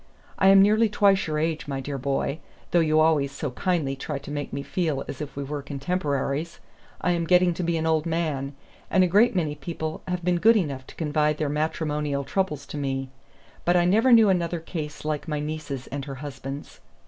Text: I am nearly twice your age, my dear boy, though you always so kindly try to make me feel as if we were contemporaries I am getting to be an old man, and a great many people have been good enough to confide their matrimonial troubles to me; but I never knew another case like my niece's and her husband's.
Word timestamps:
I 0.39 0.47
am 0.47 0.63
nearly 0.63 0.89
twice 0.89 1.27
your 1.27 1.37
age, 1.37 1.67
my 1.67 1.79
dear 1.79 1.99
boy, 1.99 2.39
though 2.71 2.79
you 2.79 2.99
always 2.99 3.31
so 3.31 3.51
kindly 3.51 3.95
try 3.95 4.17
to 4.17 4.31
make 4.31 4.51
me 4.51 4.63
feel 4.63 5.03
as 5.07 5.21
if 5.21 5.35
we 5.35 5.43
were 5.43 5.61
contemporaries 5.61 6.59
I 7.01 7.11
am 7.11 7.27
getting 7.27 7.53
to 7.53 7.61
be 7.63 7.77
an 7.77 7.85
old 7.85 8.07
man, 8.07 8.55
and 8.89 9.03
a 9.03 9.07
great 9.07 9.35
many 9.35 9.53
people 9.53 10.01
have 10.07 10.25
been 10.25 10.39
good 10.39 10.57
enough 10.57 10.87
to 10.87 10.95
confide 10.95 11.37
their 11.37 11.49
matrimonial 11.49 12.23
troubles 12.23 12.65
to 12.65 12.77
me; 12.77 13.11
but 13.63 13.77
I 13.77 13.85
never 13.85 14.11
knew 14.11 14.29
another 14.29 14.59
case 14.59 15.05
like 15.05 15.27
my 15.27 15.39
niece's 15.39 15.85
and 15.85 16.03
her 16.05 16.15
husband's. 16.15 16.79